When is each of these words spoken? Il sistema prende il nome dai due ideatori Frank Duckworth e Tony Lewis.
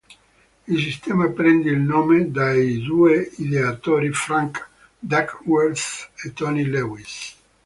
Il 0.67 0.79
sistema 0.81 1.29
prende 1.29 1.69
il 1.69 1.79
nome 1.79 2.31
dai 2.31 2.81
due 2.81 3.29
ideatori 3.37 4.11
Frank 4.11 4.67
Duckworth 4.99 6.09
e 6.25 6.33
Tony 6.33 6.63
Lewis. 6.63 7.37